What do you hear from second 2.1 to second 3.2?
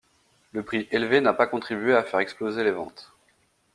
exploser les ventes.